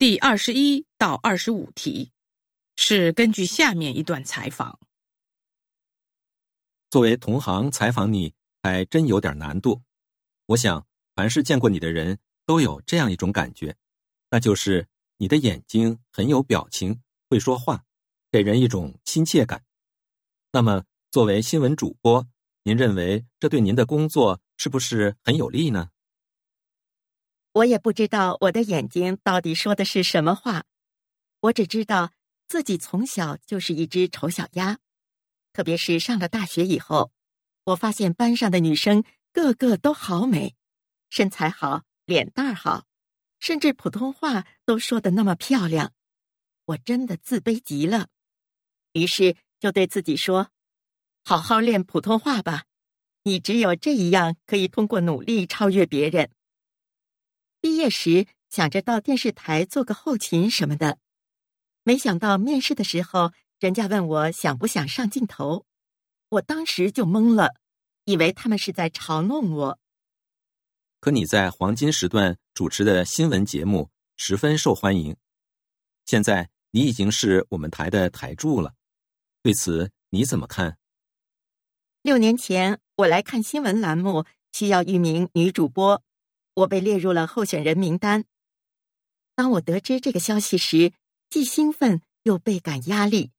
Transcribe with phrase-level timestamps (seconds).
[0.00, 2.10] 第二十一到二十五题
[2.74, 4.80] 是根据下面一段采访。
[6.88, 8.32] 作为同行采访你，
[8.62, 9.82] 还真有点难度。
[10.46, 13.76] 我想，凡是见过你的人都有这样一种感觉，
[14.30, 17.84] 那就是你的眼睛很有表情，会说话，
[18.32, 19.62] 给人一种亲切感。
[20.50, 22.26] 那么，作为新闻主播，
[22.62, 25.90] 您认为这对您的工作是不是很有利呢？
[27.52, 30.64] 我也不知道我的眼睛到底说的是什么话，
[31.40, 32.12] 我只知道
[32.46, 34.78] 自己从小就是一只丑小鸭，
[35.52, 37.10] 特别是上了大学以后，
[37.64, 40.54] 我发现班上的女生个个都好美，
[41.08, 42.86] 身材好，脸蛋儿好，
[43.40, 45.92] 甚至普通话都说的那么漂亮，
[46.66, 48.06] 我真的自卑极了，
[48.92, 50.50] 于是就对自己说
[51.24, 52.66] ：“好好练普通话吧，
[53.24, 56.30] 你只有这一样可以通过努力超越别人。”
[57.60, 60.98] 毕业时想着到电视台做个后勤什么的，
[61.82, 65.66] 没想到面试的时候，人家问我想不想上镜头，
[66.30, 67.54] 我当时就懵了，
[68.04, 69.78] 以为他们是在嘲弄我。
[71.00, 75.16] 可你在黄金时段主持的新闻节目十分受欢迎，
[76.06, 78.74] 现在你已经是我们台的台柱了，
[79.42, 80.78] 对此你怎么看？
[82.02, 86.02] 六年前我来看新闻栏目，需要一名女主播。
[86.54, 88.24] 我被列入了候选人名单。
[89.34, 90.92] 当我得知这个消息时，
[91.28, 93.30] 既兴奋又倍感压力。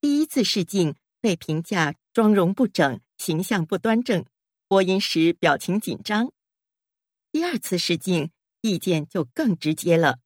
[0.00, 4.24] 第一次试镜被评价妆容不整、形象不端正，
[4.66, 6.32] 播音时表情紧张。
[7.30, 8.30] 第二次试镜
[8.62, 10.18] 意见就更直接了，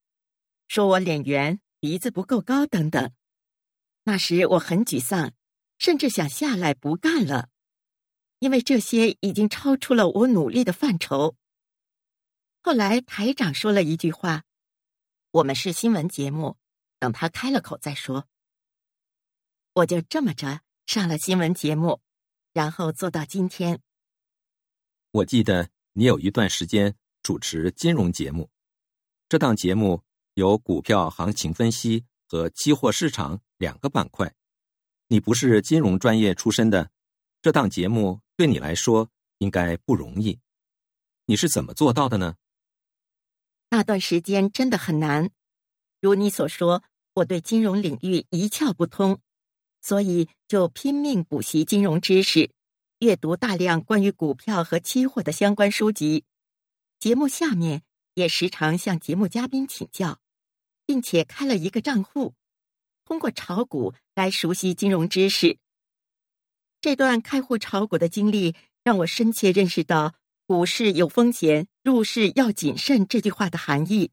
[0.66, 3.12] 说我脸圆、鼻子不够高等等。
[4.04, 5.32] 那时我很沮丧，
[5.78, 7.50] 甚至想下来不干了，
[8.38, 11.36] 因为这些已经超出了我努力的范畴。
[12.66, 14.42] 后来台长说了一句话
[15.30, 16.56] ：“我们是新闻节目，
[16.98, 18.26] 等他开了口再说。”
[19.72, 22.00] 我就这么着上了新闻节目，
[22.52, 23.80] 然后做到今天。
[25.12, 28.50] 我记得你有一段时间主持金融节目，
[29.28, 30.02] 这档节目
[30.34, 34.34] 有股票行情分析和期货市场两个板块。
[35.06, 36.90] 你不是金融专业出身的，
[37.40, 39.08] 这档节目对你来说
[39.38, 40.40] 应该不容易。
[41.26, 42.34] 你是怎么做到的呢？
[43.68, 45.30] 那段时间真的很难，
[46.00, 46.84] 如你所说，
[47.14, 49.20] 我对金融领域一窍不通，
[49.82, 52.50] 所以就拼命补习金融知识，
[53.00, 56.24] 阅读大量关于股票和期货的相关书籍。
[57.00, 57.82] 节目下面
[58.14, 60.20] 也时常向节目嘉宾请教，
[60.86, 62.34] 并且开了一个账户，
[63.04, 65.58] 通过炒股来熟悉金融知识。
[66.80, 68.54] 这段开户炒股的经历
[68.84, 70.14] 让我深切认识到。
[70.46, 73.04] 股市有风险，入市要谨慎。
[73.08, 74.12] 这句话的含义，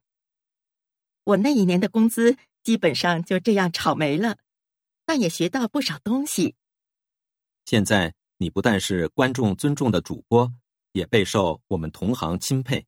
[1.26, 4.40] 我那一年的工资基本上就这样炒没了，
[5.06, 6.56] 但也学到不少东西。
[7.66, 10.52] 现在你不但是观众尊重的主播，
[10.94, 12.88] 也备受我们同行钦佩。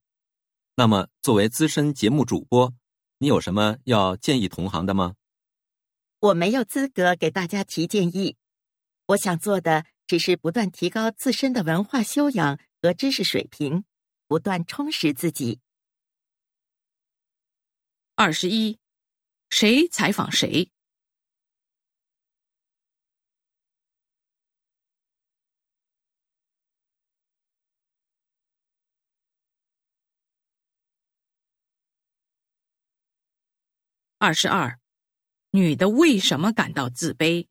[0.76, 2.74] 那么，作为资深节目主播，
[3.20, 5.14] 你有什么要建议同行的吗？
[6.20, 8.38] 我没有资格给大家提建议，
[9.10, 12.58] 我想做的只是不断提高自身的文化修养。
[12.86, 13.84] 和知识水平，
[14.28, 15.60] 不断充实自己。
[18.14, 18.78] 二十一，
[19.50, 20.72] 谁采访谁？
[34.20, 34.80] 二十二，
[35.50, 37.48] 女的为什么感到自卑？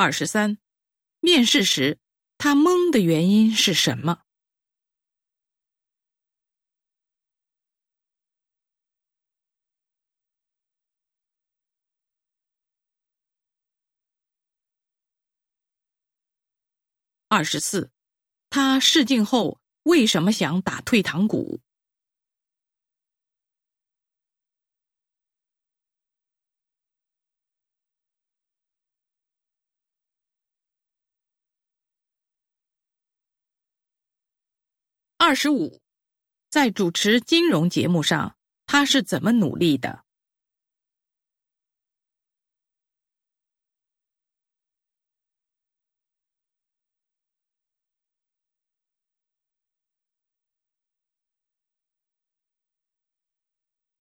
[0.00, 0.58] 二十三，
[1.18, 1.98] 面试时
[2.38, 4.22] 他懵的原因是什么？
[17.26, 17.90] 二十四，
[18.48, 21.60] 他试镜后为什么想打退堂鼓？
[35.20, 35.80] 二十五，
[36.48, 38.36] 在主持金融节目上，
[38.66, 40.04] 他是怎么努力的？